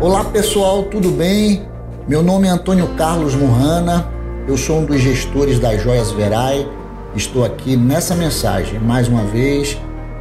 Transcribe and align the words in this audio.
Olá 0.00 0.22
pessoal, 0.22 0.84
tudo 0.84 1.10
bem? 1.10 1.66
Meu 2.06 2.22
nome 2.22 2.46
é 2.46 2.50
Antônio 2.50 2.86
Carlos 2.94 3.34
Murrana, 3.34 4.08
eu 4.46 4.56
sou 4.56 4.78
um 4.78 4.84
dos 4.84 5.00
gestores 5.00 5.58
das 5.58 5.82
Joias 5.82 6.12
Verai. 6.12 6.64
Estou 7.16 7.44
aqui 7.44 7.76
nessa 7.76 8.14
mensagem 8.14 8.78
mais 8.78 9.08
uma 9.08 9.24
vez 9.24 9.76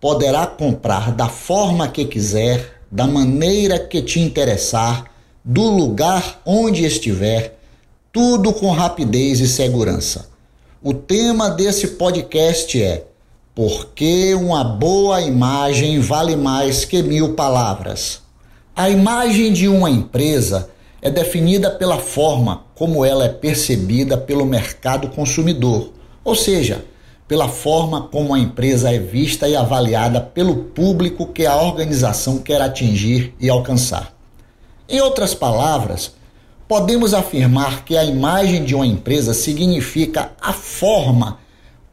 poderá 0.00 0.46
comprar 0.46 1.12
da 1.12 1.28
forma 1.28 1.88
que 1.88 2.04
quiser, 2.04 2.82
da 2.90 3.06
maneira 3.06 3.78
que 3.78 4.00
te 4.00 4.20
interessar, 4.20 5.10
do 5.44 5.62
lugar 5.62 6.40
onde 6.46 6.84
estiver 6.84 7.55
tudo 8.16 8.50
com 8.50 8.70
rapidez 8.70 9.40
e 9.40 9.46
segurança. 9.46 10.30
O 10.82 10.94
tema 10.94 11.50
desse 11.50 11.88
podcast 11.88 12.82
é 12.82 13.04
Por 13.54 13.88
que 13.94 14.32
uma 14.32 14.64
boa 14.64 15.20
imagem 15.20 16.00
vale 16.00 16.34
mais 16.34 16.86
que 16.86 17.02
mil 17.02 17.34
palavras? 17.34 18.22
A 18.74 18.88
imagem 18.88 19.52
de 19.52 19.68
uma 19.68 19.90
empresa 19.90 20.70
é 21.02 21.10
definida 21.10 21.70
pela 21.70 21.98
forma 21.98 22.64
como 22.74 23.04
ela 23.04 23.26
é 23.26 23.28
percebida 23.28 24.16
pelo 24.16 24.46
mercado 24.46 25.08
consumidor, 25.08 25.92
ou 26.24 26.34
seja, 26.34 26.86
pela 27.28 27.48
forma 27.48 28.08
como 28.08 28.32
a 28.32 28.38
empresa 28.38 28.90
é 28.90 28.98
vista 28.98 29.46
e 29.46 29.54
avaliada 29.54 30.22
pelo 30.22 30.56
público 30.56 31.26
que 31.26 31.44
a 31.44 31.54
organização 31.54 32.38
quer 32.38 32.62
atingir 32.62 33.34
e 33.38 33.50
alcançar. 33.50 34.14
Em 34.88 35.02
outras 35.02 35.34
palavras, 35.34 36.15
podemos 36.68 37.14
afirmar 37.14 37.84
que 37.84 37.96
a 37.96 38.04
imagem 38.04 38.64
de 38.64 38.74
uma 38.74 38.86
empresa 38.86 39.32
significa 39.32 40.32
a 40.40 40.52
forma 40.52 41.38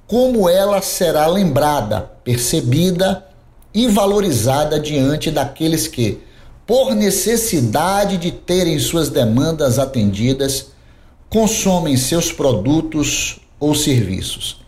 como 0.08 0.50
ela 0.50 0.82
será 0.82 1.28
lembrada, 1.28 2.12
percebida 2.24 3.26
e 3.74 3.88
valorizada 3.88 4.80
diante 4.80 5.32
daqueles 5.32 5.88
que, 5.88 6.20
por 6.66 6.94
necessidade 6.94 8.18
de 8.18 8.32
terem 8.32 8.78
suas 8.80 9.10
demandas 9.10 9.80
atendidas, 9.80 10.68
consomem 11.30 11.98
seus 11.98 12.32
produtos 12.32 13.40
ou 13.60 13.74
serviços. 13.74 14.62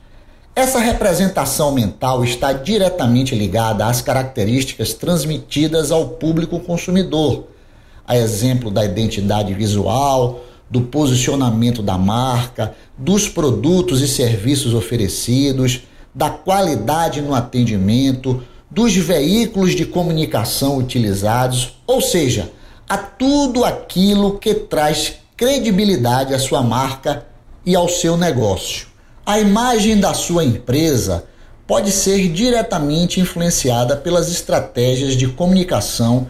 Essa 0.56 0.80
representação 0.80 1.72
mental 1.74 2.24
está 2.24 2.54
diretamente 2.54 3.36
ligada 3.36 3.86
às 3.86 4.02
características 4.02 4.94
transmitidas 4.94 5.92
ao 5.92 6.10
público 6.10 6.60
consumidor 6.60 7.55
a 8.08 8.18
exemplo 8.18 8.70
da 8.70 8.86
identidade 8.86 9.54
visual, 9.54 10.44
do 10.70 10.82
posicionamento 10.82 11.82
da 11.82 11.98
marca, 11.98 12.76
dos 12.98 13.30
produtos 13.30 14.02
e 14.02 14.08
serviços 14.08 14.74
oferecidos, 14.74 15.82
da 16.14 16.30
qualidade 16.30 17.22
no 17.22 17.34
atendimento, 17.34 18.44
dos 18.70 18.96
veículos 18.96 19.74
de 19.74 19.86
comunicação 19.86 20.78
utilizados, 20.78 21.78
ou 21.86 22.02
seja, 22.02 22.52
a 22.90 22.98
tudo 22.98 23.64
aquilo 23.64 24.38
que 24.38 24.54
traz 24.54 25.16
credibilidade 25.38 26.34
à 26.34 26.40
sua 26.40 26.62
marca 26.62 27.26
e 27.66 27.76
ao 27.76 27.90
seu 27.90 28.16
negócio. 28.16 28.88
A 29.26 29.40
imagem 29.40 30.00
da 30.00 30.14
sua 30.14 30.44
empresa 30.44 31.26
pode 31.68 31.92
ser 31.92 32.30
diretamente 32.30 33.20
influenciada 33.20 33.96
pelas 33.96 34.30
estratégias 34.30 35.16
de 35.16 35.28
comunicação 35.28 36.28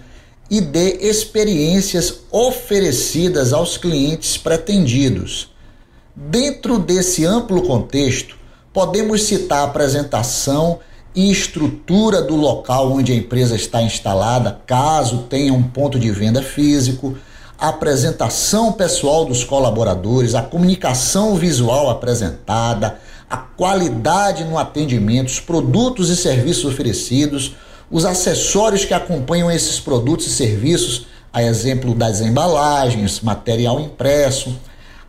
e 0.50 0.62
de 0.62 0.98
experiências 1.02 2.22
oferecidas 2.32 3.52
aos 3.54 3.78
clientes 3.78 4.38
pretendidos. 4.38 5.50
Dentro 6.16 6.80
desse 6.80 7.26
amplo 7.26 7.64
contexto, 7.64 8.38
podemos 8.72 9.24
citar 9.24 9.60
a 9.60 9.64
apresentação 9.64 10.80
e 11.16 11.32
estrutura 11.32 12.22
do 12.22 12.36
local 12.36 12.92
onde 12.92 13.12
a 13.12 13.16
empresa 13.16 13.56
está 13.56 13.82
instalada, 13.82 14.60
caso 14.66 15.24
tenha 15.30 15.54
um 15.54 15.64
ponto 15.64 15.98
de 15.98 16.12
venda 16.12 16.42
físico, 16.42 17.18
a 17.58 17.70
apresentação 17.70 18.74
pessoal 18.74 19.26
dos 19.26 19.44
colaboradores, 19.44 20.36
a 20.36 20.42
comunicação 20.42 21.36
visual 21.36 21.90
apresentada, 21.90 23.00
a 23.30 23.38
qualidade 23.38 24.44
no 24.44 24.58
atendimento, 24.58 25.30
os 25.30 25.40
produtos 25.40 26.10
e 26.10 26.16
serviços 26.16 26.66
oferecidos, 26.66 27.56
os 27.96 28.04
acessórios 28.04 28.84
que 28.84 28.94
acompanham 28.94 29.50
esses 29.50 29.80
produtos 29.80 30.28
e 30.28 30.30
serviços, 30.30 31.08
a 31.32 31.42
exemplo 31.42 31.96
das 31.96 32.20
embalagens, 32.20 33.22
material 33.22 33.80
impresso, 33.80 34.54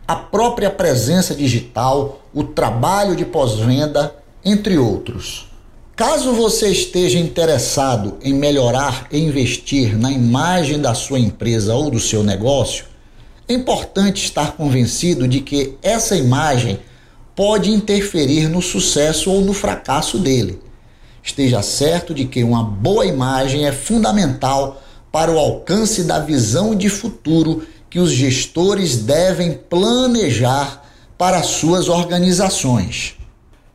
a 0.07 0.15
própria 0.15 0.69
presença 0.69 1.35
digital, 1.35 2.21
o 2.33 2.45
trabalho 2.45 3.13
de 3.13 3.25
pós-venda, 3.25 4.15
entre 4.41 4.77
outros. 4.77 5.49
Caso 5.97 6.31
você 6.31 6.69
esteja 6.69 7.19
interessado 7.19 8.15
em 8.23 8.33
melhorar 8.33 9.07
e 9.11 9.19
investir 9.19 9.99
na 9.99 10.09
imagem 10.09 10.79
da 10.79 10.93
sua 10.93 11.19
empresa 11.19 11.75
ou 11.75 11.91
do 11.91 11.99
seu 11.99 12.23
negócio, 12.23 12.85
é 13.49 13.53
importante 13.53 14.23
estar 14.23 14.53
convencido 14.53 15.27
de 15.27 15.41
que 15.41 15.75
essa 15.83 16.15
imagem 16.15 16.79
pode 17.35 17.69
interferir 17.69 18.47
no 18.47 18.61
sucesso 18.61 19.29
ou 19.29 19.41
no 19.41 19.51
fracasso 19.51 20.17
dele. 20.17 20.66
Esteja 21.27 21.61
certo 21.61 22.13
de 22.13 22.23
que 22.23 22.41
uma 22.41 22.63
boa 22.63 23.05
imagem 23.05 23.65
é 23.65 23.71
fundamental 23.73 24.81
para 25.11 25.29
o 25.29 25.37
alcance 25.37 26.03
da 26.03 26.19
visão 26.19 26.73
de 26.73 26.87
futuro 26.87 27.67
que 27.89 27.99
os 27.99 28.11
gestores 28.11 28.95
devem 28.95 29.51
planejar 29.51 30.85
para 31.17 31.43
suas 31.43 31.89
organizações. 31.89 33.15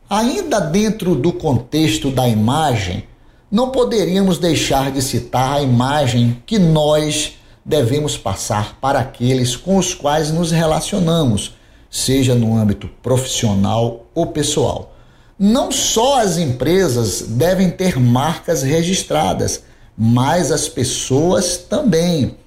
Ainda 0.09 0.59
dentro 0.59 1.13
do 1.13 1.31
contexto 1.31 2.09
da 2.09 2.27
imagem, 2.27 3.03
não 3.51 3.69
poderíamos 3.69 4.39
deixar 4.39 4.91
de 4.91 4.99
citar 4.99 5.57
a 5.57 5.61
imagem 5.61 6.41
que 6.47 6.57
nós 6.57 7.33
devemos 7.63 8.17
passar 8.17 8.79
para 8.81 8.99
aqueles 8.99 9.55
com 9.55 9.77
os 9.77 9.93
quais 9.93 10.31
nos 10.31 10.49
relacionamos, 10.49 11.53
seja 11.87 12.33
no 12.33 12.57
âmbito 12.57 12.89
profissional 13.03 14.07
ou 14.15 14.25
pessoal. 14.25 14.92
Não 15.37 15.71
só 15.71 16.21
as 16.21 16.37
empresas 16.37 17.21
devem 17.21 17.69
ter 17.69 17.99
marcas 17.99 18.61
registradas, 18.61 19.63
mas 19.97 20.51
as 20.51 20.69
pessoas 20.69 21.57
também. 21.57 22.37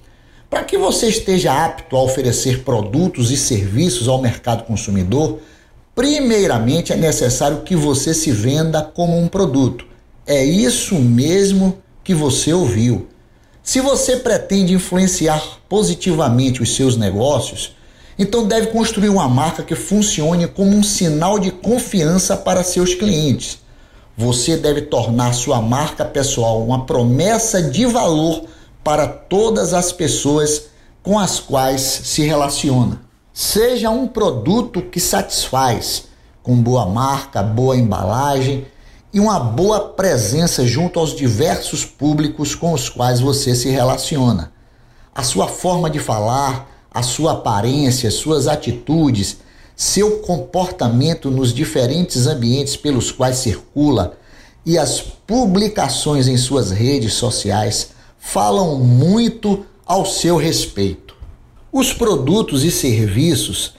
Para 0.49 0.65
que 0.65 0.79
você 0.79 1.09
esteja 1.09 1.53
apto 1.53 1.97
a 1.97 2.03
oferecer 2.03 2.63
produtos 2.63 3.31
e 3.31 3.37
serviços 3.37 4.09
ao 4.09 4.23
mercado 4.23 4.65
consumidor, 4.65 5.41
primeiramente 5.95 6.93
é 6.93 6.97
necessário 6.97 7.63
que 7.63 7.75
você 7.75 8.15
se 8.15 8.31
venda 8.31 8.83
como 8.83 9.19
um 9.19 9.29
produto. 9.29 9.85
É 10.25 10.45
isso 10.45 10.95
mesmo 10.95 11.79
que 12.05 12.15
você 12.15 12.53
ouviu. 12.53 13.09
Se 13.63 13.81
você 13.81 14.17
pretende 14.17 14.73
influenciar 14.73 15.43
positivamente 15.69 16.63
os 16.63 16.75
seus 16.77 16.97
negócios, 16.97 17.76
então 18.19 18.47
deve 18.47 18.69
construir 18.69 19.09
uma 19.09 19.29
marca 19.29 19.63
que 19.63 19.75
funcione 19.75 20.47
como 20.49 20.75
um 20.75 20.83
sinal 20.83 21.39
de 21.39 21.51
confiança 21.51 22.37
para 22.37 22.63
seus 22.63 22.95
clientes. 22.95 23.59
Você 24.17 24.57
deve 24.57 24.83
tornar 24.83 25.35
sua 25.35 25.61
marca 25.61 26.05
pessoal 26.05 26.63
uma 26.63 26.87
promessa 26.87 27.63
de 27.63 27.85
valor 27.85 28.45
para 28.83 29.07
todas 29.07 29.75
as 29.75 29.93
pessoas 29.93 30.69
com 31.03 31.19
as 31.19 31.39
quais 31.39 31.83
se 31.83 32.23
relaciona. 32.23 33.03
Seja 33.33 33.91
um 33.91 34.09
produto 34.09 34.81
que 34.81 34.99
satisfaz, 34.99 36.05
com 36.43 36.57
boa 36.57 36.87
marca, 36.87 37.43
boa 37.43 37.77
embalagem 37.77 38.65
e 39.13 39.21
uma 39.21 39.39
boa 39.39 39.81
presença 39.91 40.67
junto 40.67 40.99
aos 40.99 41.15
diversos 41.15 41.85
públicos 41.85 42.55
com 42.55 42.73
os 42.73 42.89
quais 42.89 43.21
você 43.21 43.55
se 43.55 43.69
relaciona. 43.69 44.53
A 45.15 45.23
sua 45.23 45.49
forma 45.49 45.91
de 45.91 45.99
falar, 45.99 46.69
a 46.97 47.03
sua 47.03 47.33
aparência, 47.33 48.11
suas 48.11 48.49
atitudes, 48.49 49.37
seu 49.77 50.21
comportamento 50.21 51.31
nos 51.31 51.53
diferentes 51.53 52.27
ambientes 52.27 52.75
pelos 52.75 53.13
quais 53.13 53.37
circula 53.37 54.17
e 54.65 54.79
as 54.79 55.03
publicações 55.03 56.27
em 56.27 56.39
suas 56.39 56.71
redes 56.71 57.13
sociais 57.13 57.91
falam 58.19 58.79
muito 58.79 59.67
ao 59.85 60.07
seu 60.07 60.39
respeito. 60.39 61.15
Os 61.71 61.93
produtos 61.93 62.65
e 62.65 62.71
serviços 62.71 63.75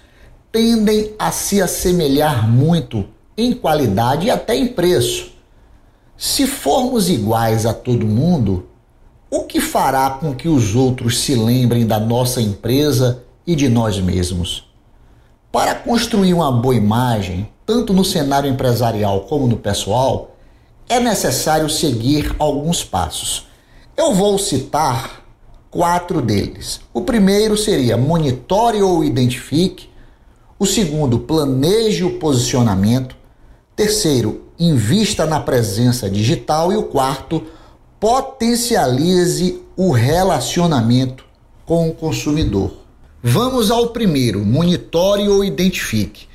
tendem 0.52 1.16
a 1.18 1.32
se 1.32 1.60
assemelhar 1.60 2.48
muito 2.48 3.04
em 3.36 3.52
qualidade 3.52 4.28
e 4.28 4.30
até 4.30 4.56
em 4.56 4.68
preço. 4.68 5.32
Se 6.16 6.46
formos 6.46 7.10
iguais 7.10 7.66
a 7.66 7.74
todo 7.74 8.06
mundo, 8.06 8.68
o 9.30 9.44
que 9.44 9.60
fará 9.60 10.10
com 10.12 10.34
que 10.34 10.48
os 10.48 10.76
outros 10.76 11.20
se 11.20 11.36
lembrem 11.36 11.86
da 11.86 12.00
nossa 12.00 12.42
empresa 12.42 13.24
e 13.46 13.56
de 13.56 13.68
nós 13.68 14.00
mesmos? 14.00 14.66
Para 15.52 15.76
construir 15.76 16.34
uma 16.34 16.52
boa 16.52 16.76
imagem, 16.76 17.50
tanto 17.66 17.92
no 17.92 18.06
cenário 18.06 18.50
empresarial 18.50 19.22
como 19.22 19.46
no 19.46 19.58
pessoal, 19.58 20.36
é 20.88 21.00
necessário 21.00 21.70
seguir 21.70 22.34
alguns 22.40 22.84
passos. 22.84 23.48
Eu 23.98 24.14
vou 24.14 24.38
citar 24.40 25.26
quatro 25.70 26.22
deles. 26.22 26.80
O 26.94 27.02
primeiro 27.02 27.58
seria 27.58 27.98
monitore 27.98 28.82
ou 28.82 29.04
identifique. 29.04 29.90
O 30.58 30.66
segundo, 30.66 31.20
planeje 31.20 32.06
o 32.06 32.18
posicionamento. 32.18 33.16
Terceiro, 33.76 34.46
invista 34.58 35.26
na 35.26 35.40
presença 35.40 36.10
digital. 36.10 36.72
E 36.72 36.78
o 36.78 36.84
quarto, 36.84 37.44
potencialize 38.00 39.62
o 39.76 39.92
relacionamento 39.92 41.26
com 41.66 41.90
o 41.90 41.94
consumidor. 41.94 42.74
Vamos 43.22 43.72
ao 43.72 43.88
primeiro, 43.88 44.46
monitore 44.46 45.28
ou 45.28 45.44
identifique. 45.44 46.28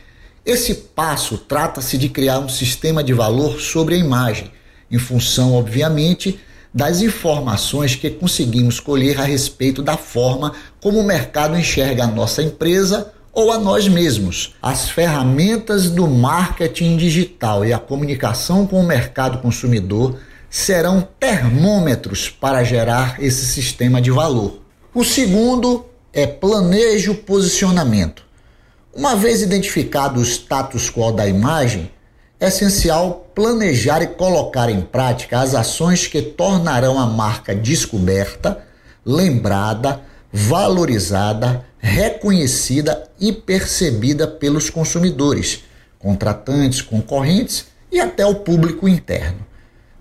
Esse 0.44 0.74
passo 0.74 1.38
trata-se 1.38 1.96
de 1.96 2.08
criar 2.08 2.40
um 2.40 2.48
sistema 2.48 3.02
de 3.02 3.12
valor 3.12 3.60
sobre 3.60 3.94
a 3.94 3.98
imagem, 3.98 4.50
em 4.90 4.98
função, 4.98 5.54
obviamente, 5.54 6.40
das 6.74 7.00
informações 7.00 7.94
que 7.94 8.10
conseguimos 8.10 8.80
colher 8.80 9.20
a 9.20 9.24
respeito 9.24 9.82
da 9.82 9.96
forma 9.96 10.52
como 10.80 10.98
o 10.98 11.04
mercado 11.04 11.56
enxerga 11.56 12.04
a 12.04 12.08
nossa 12.08 12.42
empresa 12.42 13.12
ou 13.32 13.52
a 13.52 13.58
nós 13.58 13.86
mesmos. 13.86 14.54
As 14.60 14.90
ferramentas 14.90 15.90
do 15.90 16.08
marketing 16.08 16.96
digital 16.96 17.64
e 17.64 17.72
a 17.72 17.78
comunicação 17.78 18.66
com 18.66 18.80
o 18.80 18.86
mercado 18.86 19.38
consumidor 19.38 20.18
serão 20.52 21.08
termômetros 21.18 22.28
para 22.28 22.62
gerar 22.62 23.16
esse 23.18 23.46
sistema 23.46 24.02
de 24.02 24.10
valor. 24.10 24.60
O 24.92 25.02
segundo 25.02 25.86
é 26.12 26.26
planeje 26.26 27.08
o 27.08 27.14
posicionamento. 27.14 28.22
Uma 28.94 29.16
vez 29.16 29.40
identificado 29.40 30.20
o 30.20 30.22
status 30.22 30.90
quo 30.90 31.10
da 31.10 31.26
imagem, 31.26 31.90
é 32.38 32.48
essencial 32.48 33.30
planejar 33.34 34.02
e 34.02 34.08
colocar 34.08 34.68
em 34.68 34.82
prática 34.82 35.40
as 35.40 35.54
ações 35.54 36.06
que 36.06 36.20
tornarão 36.20 37.00
a 37.00 37.06
marca 37.06 37.54
descoberta, 37.54 38.62
lembrada, 39.06 40.02
valorizada, 40.30 41.64
reconhecida 41.78 43.10
e 43.18 43.32
percebida 43.32 44.28
pelos 44.28 44.68
consumidores, 44.68 45.64
contratantes, 45.98 46.82
concorrentes 46.82 47.64
e 47.90 47.98
até 47.98 48.26
o 48.26 48.34
público 48.34 48.86
interno. 48.86 49.50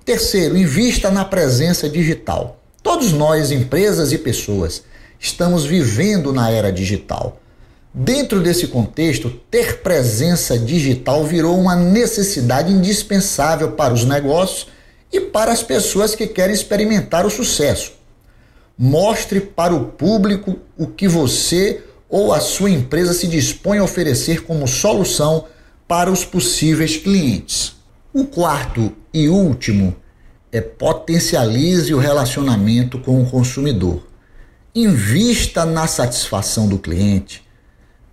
Terceiro, 0.04 0.58
invista 0.58 1.12
na 1.12 1.24
presença 1.24 1.88
digital. 1.88 2.60
Todos 2.82 3.14
nós, 3.14 3.52
empresas 3.52 4.12
e 4.12 4.18
pessoas, 4.18 4.82
estamos 5.20 5.64
vivendo 5.64 6.34
na 6.34 6.50
era 6.50 6.72
digital. 6.72 7.40
Dentro 7.94 8.42
desse 8.42 8.68
contexto, 8.68 9.30
ter 9.52 9.82
presença 9.84 10.58
digital 10.58 11.24
virou 11.24 11.60
uma 11.60 11.76
necessidade 11.76 12.74
indispensável 12.74 13.74
para 13.74 13.94
os 13.94 14.04
negócios 14.04 14.68
e 15.14 15.20
para 15.20 15.52
as 15.52 15.62
pessoas 15.62 16.16
que 16.16 16.26
querem 16.26 16.56
experimentar 16.56 17.24
o 17.24 17.30
sucesso. 17.30 17.92
Mostre 18.76 19.40
para 19.40 19.76
o 19.76 19.86
público 19.86 20.58
o 20.76 20.88
que 20.88 21.08
você 21.08 21.84
ou 22.10 22.34
a 22.34 22.40
sua 22.40 22.72
empresa 22.72 23.14
se 23.14 23.28
dispõe 23.28 23.78
a 23.78 23.84
oferecer 23.84 24.44
como 24.46 24.68
solução 24.68 25.46
para 25.88 26.12
os 26.12 26.26
possíveis 26.26 26.98
clientes. 26.98 27.76
O 28.12 28.26
quarto 28.26 28.96
e 29.14 29.28
último 29.30 29.96
é 30.52 30.62
potencialize 30.62 31.94
o 31.94 32.00
relacionamento 32.00 33.00
com 33.00 33.22
o 33.22 33.30
consumidor. 33.30 34.08
Invista 34.74 35.66
na 35.66 35.88
satisfação 35.88 36.68
do 36.68 36.78
cliente 36.78 37.44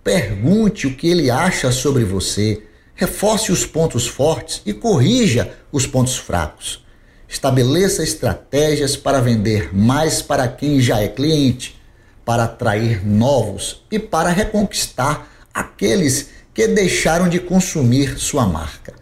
Pergunte 0.03 0.87
o 0.87 0.95
que 0.95 1.07
ele 1.07 1.29
acha 1.29 1.71
sobre 1.71 2.03
você, 2.03 2.63
reforce 2.95 3.51
os 3.51 3.65
pontos 3.65 4.07
fortes 4.07 4.61
e 4.65 4.73
corrija 4.73 5.53
os 5.71 5.85
pontos 5.85 6.17
fracos. 6.17 6.83
Estabeleça 7.27 8.01
estratégias 8.01 8.95
para 8.95 9.21
vender 9.21 9.69
mais 9.71 10.21
para 10.21 10.47
quem 10.47 10.81
já 10.81 10.99
é 10.99 11.07
cliente, 11.07 11.79
para 12.25 12.45
atrair 12.45 13.05
novos 13.05 13.85
e 13.91 13.99
para 13.99 14.29
reconquistar 14.29 15.29
aqueles 15.53 16.29
que 16.53 16.67
deixaram 16.67 17.29
de 17.29 17.39
consumir 17.39 18.17
sua 18.17 18.47
marca. 18.47 18.93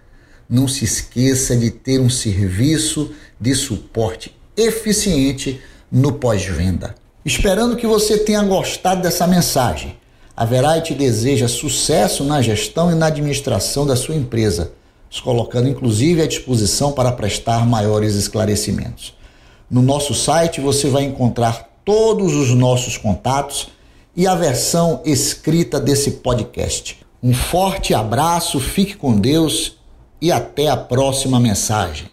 Não 0.49 0.67
se 0.67 0.85
esqueça 0.85 1.55
de 1.55 1.69
ter 1.69 1.99
um 1.99 2.09
serviço 2.09 3.11
de 3.39 3.53
suporte 3.53 4.35
eficiente 4.55 5.61
no 5.91 6.13
pós-venda. 6.13 6.95
Esperando 7.23 7.75
que 7.75 7.85
você 7.85 8.17
tenha 8.17 8.41
gostado 8.43 9.01
dessa 9.01 9.27
mensagem. 9.27 9.97
A 10.35 10.45
Verite 10.45 10.93
deseja 10.93 11.47
sucesso 11.47 12.23
na 12.23 12.41
gestão 12.41 12.91
e 12.91 12.95
na 12.95 13.07
administração 13.07 13.85
da 13.85 13.95
sua 13.95 14.15
empresa, 14.15 14.71
se 15.11 15.21
colocando 15.21 15.67
inclusive 15.67 16.21
à 16.21 16.27
disposição 16.27 16.91
para 16.91 17.11
prestar 17.11 17.65
maiores 17.65 18.15
esclarecimentos. 18.15 19.15
No 19.69 19.81
nosso 19.81 20.13
site 20.13 20.61
você 20.61 20.89
vai 20.89 21.03
encontrar 21.03 21.69
todos 21.83 22.33
os 22.33 22.53
nossos 22.53 22.97
contatos 22.97 23.69
e 24.15 24.25
a 24.25 24.35
versão 24.35 25.01
escrita 25.05 25.79
desse 25.79 26.11
podcast. 26.11 26.99
Um 27.21 27.33
forte 27.33 27.93
abraço, 27.93 28.59
fique 28.59 28.95
com 28.95 29.17
Deus 29.17 29.76
e 30.21 30.31
até 30.31 30.67
a 30.67 30.77
próxima 30.77 31.39
mensagem. 31.39 32.09